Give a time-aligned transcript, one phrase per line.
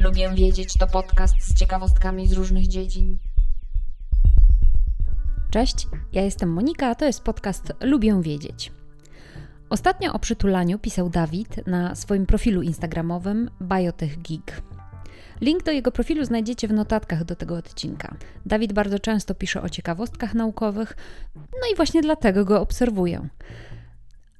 [0.00, 3.18] Lubię wiedzieć to podcast z ciekawostkami z różnych dziedzin.
[5.50, 8.72] Cześć, ja jestem Monika, a to jest podcast Lubię wiedzieć.
[9.70, 14.62] Ostatnio o przytulaniu pisał Dawid na swoim profilu instagramowym BiotechGeek.
[15.40, 18.16] Link do jego profilu znajdziecie w notatkach do tego odcinka.
[18.46, 20.96] Dawid bardzo często pisze o ciekawostkach naukowych,
[21.36, 23.28] no i właśnie dlatego go obserwuję.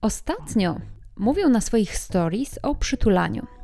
[0.00, 0.80] Ostatnio
[1.16, 3.57] mówił na swoich stories o przytulaniu.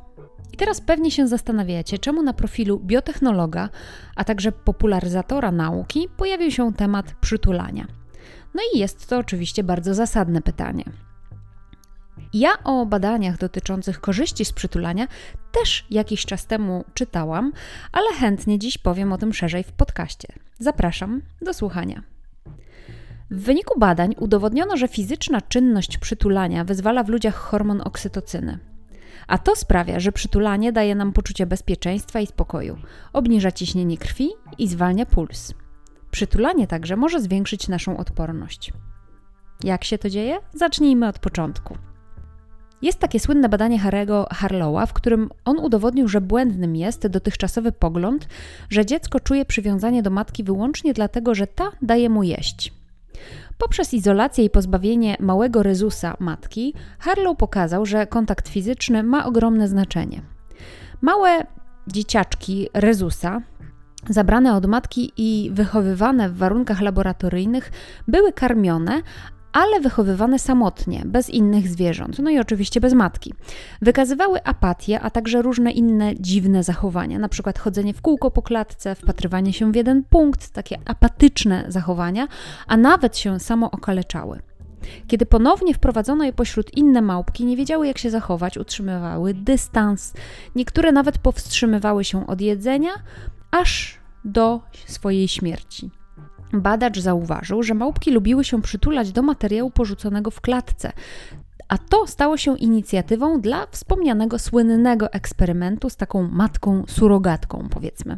[0.55, 3.69] I teraz pewnie się zastanawiacie, czemu na profilu biotechnologa,
[4.17, 7.87] a także popularyzatora nauki pojawił się temat przytulania.
[8.55, 10.85] No i jest to oczywiście bardzo zasadne pytanie.
[12.33, 15.07] Ja o badaniach dotyczących korzyści z przytulania
[15.53, 17.53] też jakiś czas temu czytałam,
[17.93, 20.29] ale chętnie dziś powiem o tym szerzej w podcaście.
[20.59, 22.03] Zapraszam do słuchania.
[23.31, 28.74] W wyniku badań udowodniono, że fizyczna czynność przytulania wyzwala w ludziach hormon oksytocyny.
[29.27, 32.79] A to sprawia, że przytulanie daje nam poczucie bezpieczeństwa i spokoju,
[33.13, 35.55] obniża ciśnienie krwi i zwalnia puls.
[36.11, 38.73] Przytulanie także może zwiększyć naszą odporność.
[39.65, 40.39] Jak się to dzieje?
[40.55, 41.79] Zacznijmy od początku.
[42.83, 48.29] Jest takie słynne badanie Harego Harlowa, w którym on udowodnił, że błędnym jest dotychczasowy pogląd,
[48.71, 52.73] że dziecko czuje przywiązanie do matki wyłącznie dlatego, że ta daje mu jeść.
[53.65, 60.23] Poprzez izolację i pozbawienie małego rezusa matki, Harlow pokazał, że kontakt fizyczny ma ogromne znaczenie.
[61.01, 61.47] Małe
[61.87, 63.41] dzieciaczki rezusa,
[64.09, 67.73] zabrane od matki i wychowywane w warunkach laboratoryjnych,
[68.09, 69.03] były karmione,
[69.55, 73.35] ale wychowywane samotnie, bez innych zwierząt, no i oczywiście bez matki.
[73.83, 78.95] Wykazywały apatię, a także różne inne dziwne zachowania, na przykład chodzenie w kółko po klatce,
[78.95, 82.29] wpatrywanie się w jeden punkt, takie apatyczne zachowania,
[82.67, 84.41] a nawet się samo okaleczały.
[85.07, 90.13] Kiedy ponownie wprowadzono je pośród inne małpki, nie wiedziały jak się zachować, utrzymywały dystans.
[90.55, 92.93] Niektóre nawet powstrzymywały się od jedzenia,
[93.51, 95.91] aż do swojej śmierci.
[96.61, 100.93] Badacz zauważył, że małpki lubiły się przytulać do materiału porzuconego w klatce,
[101.69, 108.17] a to stało się inicjatywą dla wspomnianego słynnego eksperymentu z taką matką surogatką, powiedzmy.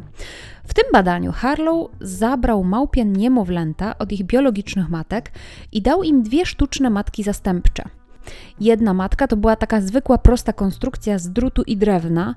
[0.63, 5.31] W tym badaniu Harlow zabrał małpie niemowlęta od ich biologicznych matek
[5.71, 7.83] i dał im dwie sztuczne matki zastępcze.
[8.59, 12.35] Jedna matka to była taka zwykła, prosta konstrukcja z drutu i drewna,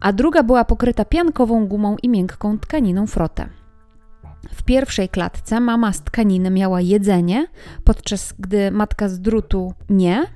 [0.00, 3.48] a druga była pokryta piankową gumą i miękką tkaniną frotę.
[4.52, 7.46] W pierwszej klatce mama z tkaniny miała jedzenie,
[7.84, 10.26] podczas gdy matka z drutu nie,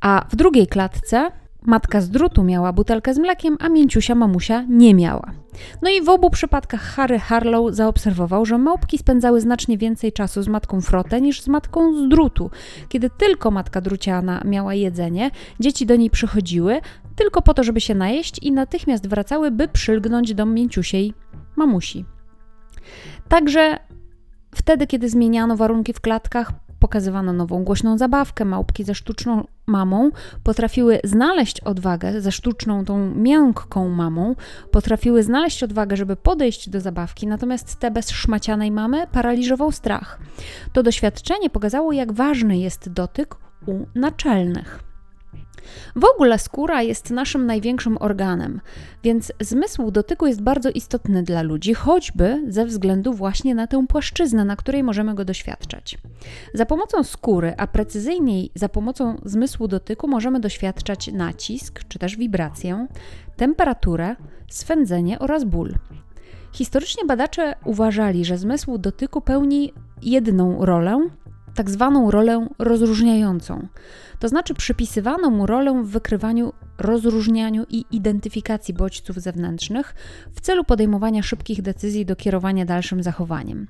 [0.00, 1.30] a w drugiej klatce
[1.62, 5.32] matka z drutu miała butelkę z mlekiem, a mięciusia mamusia nie miała.
[5.82, 10.48] No i w obu przypadkach Harry Harlow zaobserwował, że małpki spędzały znacznie więcej czasu z
[10.48, 12.50] matką Frotę niż z matką z drutu.
[12.88, 16.80] Kiedy tylko matka druciana miała jedzenie, dzieci do niej przychodziły
[17.16, 21.14] tylko po to, żeby się najeść i natychmiast wracały, by przylgnąć do mięciusiej
[21.56, 22.04] mamusi.
[23.28, 23.78] Także
[24.54, 30.10] wtedy, kiedy zmieniano warunki w klatkach, pokazywano nową głośną zabawkę, małpki ze sztuczną mamą
[30.42, 34.34] potrafiły znaleźć odwagę, ze sztuczną tą miękką mamą,
[34.70, 40.18] potrafiły znaleźć odwagę, żeby podejść do zabawki, natomiast te bez szmacianej mamy paraliżował strach.
[40.72, 43.36] To doświadczenie pokazało, jak ważny jest dotyk
[43.66, 44.93] u naczelnych.
[45.96, 48.60] W ogóle skóra jest naszym największym organem,
[49.02, 54.44] więc zmysł dotyku jest bardzo istotny dla ludzi, choćby ze względu właśnie na tę płaszczyznę,
[54.44, 55.98] na której możemy go doświadczać.
[56.54, 62.86] Za pomocą skóry, a precyzyjniej za pomocą zmysłu dotyku, możemy doświadczać nacisk czy też wibrację,
[63.36, 64.16] temperaturę,
[64.48, 65.74] swędzenie oraz ból.
[66.52, 71.08] Historycznie badacze uważali, że zmysł dotyku pełni jedną rolę,
[71.54, 73.68] tak zwaną rolę rozróżniającą.
[74.18, 79.94] To znaczy przypisywano mu rolę w wykrywaniu, rozróżnianiu i identyfikacji bodźców zewnętrznych
[80.32, 83.66] w celu podejmowania szybkich decyzji do kierowania dalszym zachowaniem.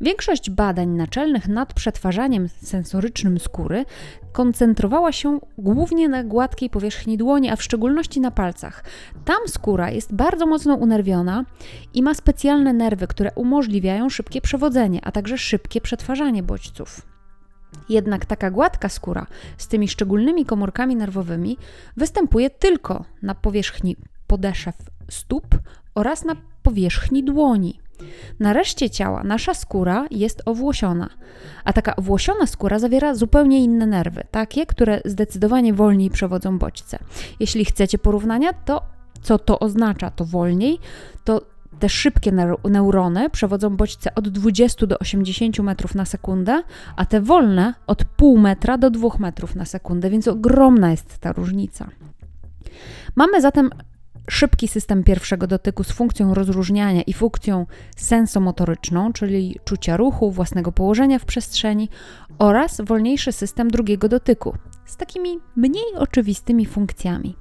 [0.00, 3.84] Większość badań naczelnych nad przetwarzaniem sensorycznym skóry
[4.32, 8.84] koncentrowała się głównie na gładkiej powierzchni dłoni, a w szczególności na palcach.
[9.24, 11.44] Tam skóra jest bardzo mocno unerwiona
[11.94, 17.15] i ma specjalne nerwy, które umożliwiają szybkie przewodzenie, a także szybkie przetwarzanie bodźców.
[17.88, 19.26] Jednak taka gładka skóra
[19.56, 21.56] z tymi szczególnymi komórkami nerwowymi
[21.96, 23.96] występuje tylko na powierzchni
[24.26, 24.74] podeszew
[25.08, 25.46] stóp
[25.94, 27.80] oraz na powierzchni dłoni.
[28.40, 31.08] Na reszcie ciała nasza skóra jest owłosiona,
[31.64, 36.98] a taka owłosiona skóra zawiera zupełnie inne nerwy, takie, które zdecydowanie wolniej przewodzą bodźce.
[37.40, 38.82] Jeśli chcecie porównania, to
[39.22, 40.10] co to oznacza?
[40.10, 40.78] To wolniej,
[41.24, 41.40] to
[41.78, 42.32] te szybkie
[42.70, 46.62] neurony przewodzą bodźce od 20 do 80 metrów na sekundę,
[46.96, 51.32] a te wolne od pół metra do 2 metrów na sekundę, więc ogromna jest ta
[51.32, 51.88] różnica.
[53.16, 53.70] Mamy zatem
[54.30, 57.66] szybki system pierwszego dotyku z funkcją rozróżniania i funkcją
[57.96, 61.88] sensomotoryczną, czyli czucia ruchu, własnego położenia w przestrzeni,
[62.38, 64.54] oraz wolniejszy system drugiego dotyku
[64.86, 67.36] z takimi mniej oczywistymi funkcjami.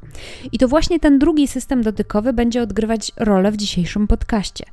[0.52, 4.66] I to właśnie ten drugi system dotykowy będzie odgrywać rolę w dzisiejszym podcaście,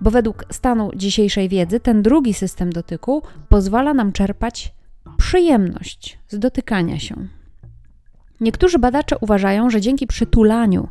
[0.00, 4.74] bo według stanu dzisiejszej wiedzy ten drugi system dotyku pozwala nam czerpać
[5.16, 7.14] przyjemność z dotykania się.
[8.40, 10.88] Niektórzy badacze uważają, że dzięki przytulaniu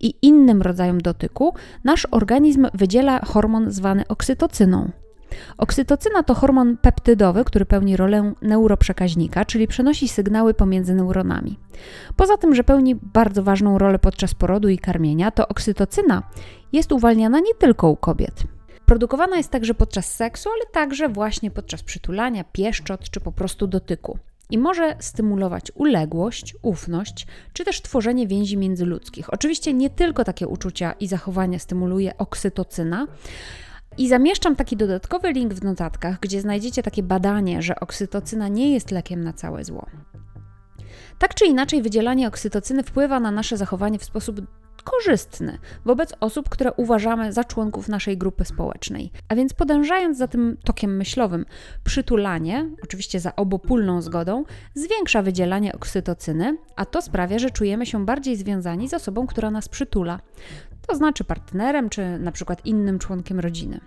[0.00, 1.54] i innym rodzajom dotyku
[1.84, 4.90] nasz organizm wydziela hormon zwany oksytocyną.
[5.58, 11.58] Oksytocyna to hormon peptydowy, który pełni rolę neuroprzekaźnika, czyli przenosi sygnały pomiędzy neuronami.
[12.16, 16.22] Poza tym, że pełni bardzo ważną rolę podczas porodu i karmienia, to oksytocyna
[16.72, 18.42] jest uwalniana nie tylko u kobiet.
[18.86, 24.18] Produkowana jest także podczas seksu, ale także właśnie podczas przytulania, pieszczot czy po prostu dotyku
[24.50, 29.32] i może stymulować uległość, ufność, czy też tworzenie więzi międzyludzkich.
[29.34, 33.06] Oczywiście nie tylko takie uczucia i zachowania stymuluje oksytocyna.
[33.98, 38.90] I zamieszczam taki dodatkowy link w notatkach, gdzie znajdziecie takie badanie, że oksytocyna nie jest
[38.90, 39.86] lekiem na całe zło.
[41.18, 44.40] Tak czy inaczej, wydzielanie oksytocyny wpływa na nasze zachowanie w sposób
[44.84, 49.10] korzystny wobec osób, które uważamy za członków naszej grupy społecznej.
[49.28, 51.46] A więc podążając za tym tokiem myślowym,
[51.84, 54.44] przytulanie, oczywiście za obopólną zgodą,
[54.74, 59.68] zwiększa wydzielanie oksytocyny, a to sprawia, że czujemy się bardziej związani z osobą, która nas
[59.68, 60.20] przytula.
[60.86, 63.80] To znaczy partnerem czy na przykład innym członkiem rodziny.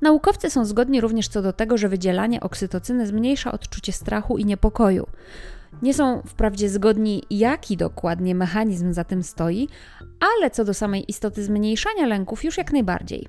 [0.00, 5.06] Naukowcy są zgodni również co do tego, że wydzielanie oksytocyny zmniejsza odczucie strachu i niepokoju.
[5.82, 9.68] Nie są wprawdzie zgodni, jaki dokładnie mechanizm za tym stoi,
[10.38, 13.28] ale co do samej istoty zmniejszania lęków, już jak najbardziej.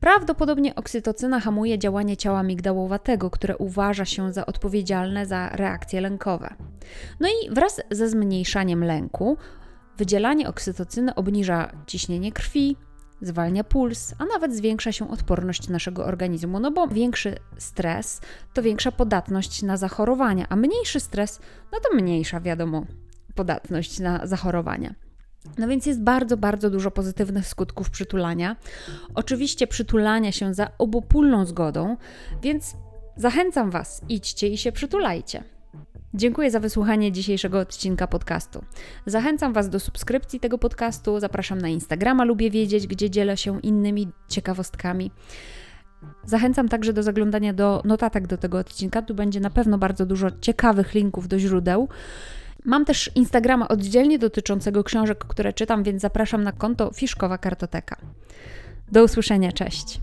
[0.00, 6.54] Prawdopodobnie oksytocyna hamuje działanie ciała migdałowatego, które uważa się za odpowiedzialne za reakcje lękowe.
[7.20, 9.36] No i wraz ze zmniejszaniem lęku,
[9.98, 12.76] wydzielanie oksytocyny obniża ciśnienie krwi,
[13.22, 18.20] zwalnia puls, a nawet zwiększa się odporność naszego organizmu, no bo większy stres
[18.54, 21.40] to większa podatność na zachorowania, a mniejszy stres,
[21.72, 22.86] no to mniejsza, wiadomo,
[23.34, 24.94] podatność na zachorowania.
[25.58, 28.56] No więc jest bardzo, bardzo dużo pozytywnych skutków przytulania.
[29.14, 31.96] Oczywiście przytulania się za obopólną zgodą,
[32.42, 32.76] więc
[33.16, 35.44] zachęcam Was, idźcie i się przytulajcie.
[36.14, 38.64] Dziękuję za wysłuchanie dzisiejszego odcinka podcastu.
[39.06, 41.20] Zachęcam Was do subskrypcji tego podcastu.
[41.20, 45.10] Zapraszam na Instagrama Lubię Wiedzieć, gdzie dzielę się innymi ciekawostkami.
[46.24, 49.02] Zachęcam także do zaglądania do notatek do tego odcinka.
[49.02, 51.88] Tu będzie na pewno bardzo dużo ciekawych linków do źródeł.
[52.64, 57.96] Mam też Instagrama oddzielnie dotyczącego książek, które czytam, więc zapraszam na konto Fiszkowa Kartoteka.
[58.92, 60.00] Do usłyszenia, cześć.